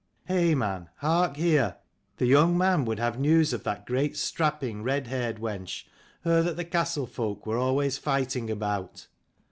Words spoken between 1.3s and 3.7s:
here! The young man would have news of